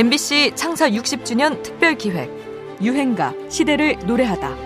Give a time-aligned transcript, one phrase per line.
[0.00, 2.30] MBC 창사 60주년 특별 기획
[2.80, 4.56] 유행가 시대를 노래하다.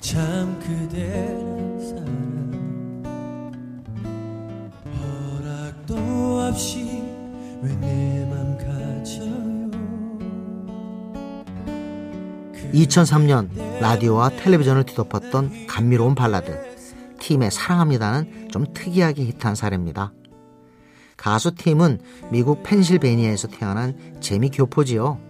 [0.00, 3.04] 참 그대란 사람
[4.96, 5.94] 허락도
[6.48, 7.02] 없이
[7.60, 9.70] 왜내맘 가져요?
[12.72, 16.67] 2003년 라디오와 텔레비전을 뒤덮었던 감미로운 발라드
[17.28, 20.14] 팀의 사랑합니다는 좀 특이하게 히트한 사례입니다.
[21.18, 25.20] 가수 팀은 미국 펜실베니아에서 태어난 재미 교포지요.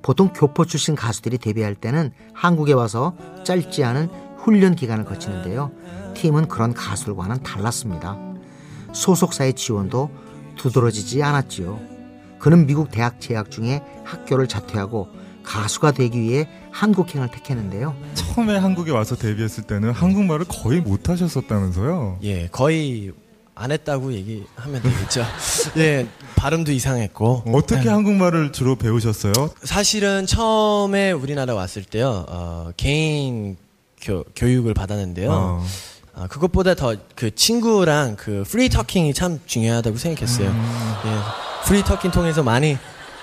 [0.00, 4.08] 보통 교포 출신 가수들이 데뷔할 때는 한국에 와서 짧지 않은
[4.38, 5.70] 훈련 기간을 거치는데요.
[6.14, 8.16] 팀은 그런 가수들과는 달랐습니다.
[8.92, 10.10] 소속사의 지원도
[10.56, 11.78] 두드러지지 않았지요.
[12.38, 15.08] 그는 미국 대학 재학 중에 학교를 자퇴하고
[15.44, 17.94] 가수가 되기 위해 한국행을 택했는데요.
[18.14, 22.18] 처음에 한국에 와서 데뷔했을 때는 한국말을 거의 못 하셨었다면서요?
[22.24, 23.12] 예, 거의
[23.54, 25.24] 안 했다고 얘기하면 되겠죠.
[25.78, 27.44] 예, 발음도 이상했고.
[27.52, 27.88] 어떻게 네.
[27.90, 29.32] 한국말을 주로 배우셨어요?
[29.62, 33.56] 사실은 처음에 우리나라 왔을 때요, 어, 개인
[34.02, 35.30] 교, 교육을 받았는데요.
[35.30, 35.64] 어.
[36.16, 40.48] 어, 그것보다 더 그 친구랑 그 free talking이 참 중요하다고 생각했어요.
[40.48, 40.94] 음.
[41.06, 42.76] 예, free talking 통해서 많이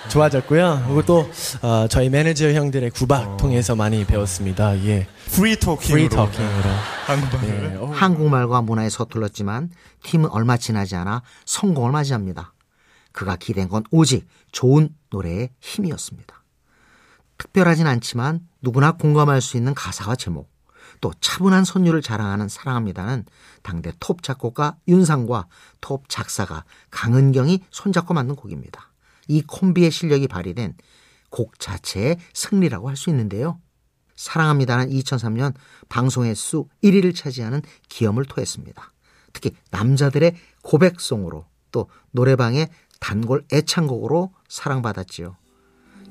[0.09, 0.83] 좋아졌고요.
[0.85, 1.29] 그리고 또
[1.61, 3.37] 어, 저희 매니저 형들의 구박 어.
[3.37, 4.77] 통해서 많이 배웠습니다.
[4.85, 5.07] 예.
[5.27, 6.09] free talking으로.
[6.09, 6.69] free talking으로.
[7.05, 7.45] 한국말.
[7.45, 7.93] 예.
[7.93, 9.69] 한국말과 문화에 서툴렀지만
[10.03, 12.53] 팀은 얼마 지나지 않아 성공을 맞이합니다.
[13.11, 16.41] 그가 기댄 건 오직 좋은 노래의 힘이었습니다.
[17.37, 20.51] 특별하진 않지만 누구나 공감할 수 있는 가사와 제목,
[21.01, 23.25] 또 차분한 선율을 자랑하는 사랑합니다는
[23.63, 25.47] 당대 톱 작곡가 윤상과
[25.81, 28.90] 톱 작사가 강은경이 손잡고 만든 곡입니다.
[29.27, 30.75] 이 콤비의 실력이 발휘된
[31.29, 33.59] 곡 자체의 승리라고 할 수 있는데요.
[34.15, 35.53] 사랑합니다는 2003년
[35.89, 38.91] 방송 횟수 1위를 차지하는 기염을 토했습니다.
[39.33, 45.37] 특히 남자들의 고백송으로 또 노래방의 단골 애창곡으로 사랑받았지요.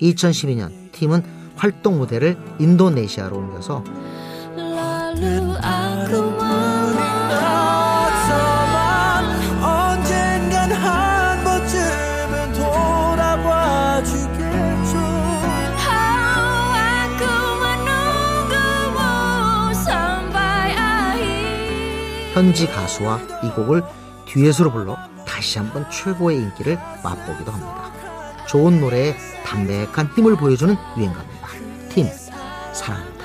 [0.00, 1.22] 2012년 팀은
[1.54, 3.84] 활동 무대를 인도네시아로 옮겨서
[22.32, 23.82] 현지 가수와 이 곡을
[24.26, 24.96] 듀엣으로 불러
[25.26, 27.90] 다시 한번 최고의 인기를 맛보기도 합니다.
[28.46, 31.48] 좋은 노래에 담백한 힘을 보여주는 유행가입니다.
[31.90, 32.06] 팀
[32.72, 33.19] 사랑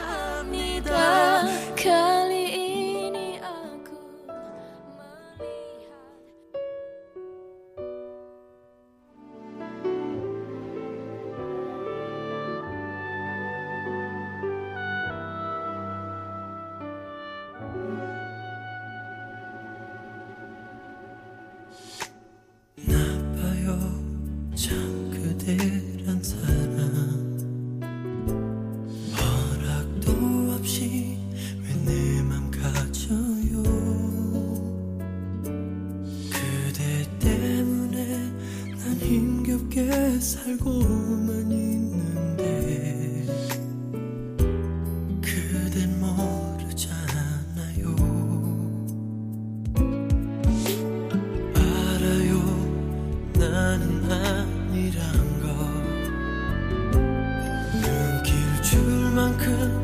[25.46, 27.38] 그대란 사람.
[29.16, 30.12] 허락도
[30.58, 31.20] 없이
[31.62, 33.62] 왜 내 맘 가져요?
[36.32, 38.32] 그대 때문에
[38.76, 41.95] 난 힘겹게 살고만 있는
[59.15, 59.84] 줄 만큼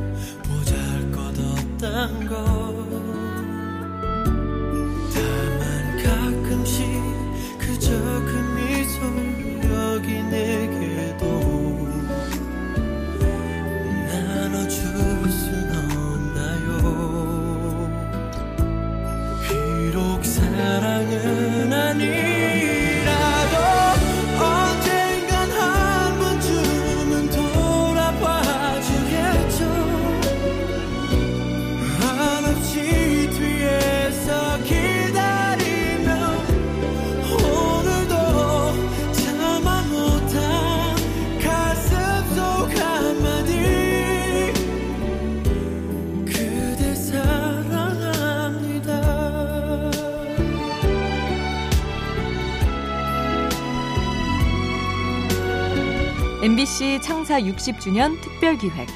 [56.43, 58.88] MBC 창사 60주년 특별기획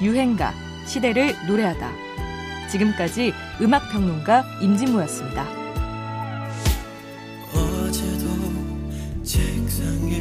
[0.00, 0.54] 유행가
[0.86, 1.90] 시대를 노래하다.
[2.70, 5.42] 지금까지 음악평론가 임진모였습니다.
[7.52, 8.28] 어제도
[9.24, 10.20] 책상에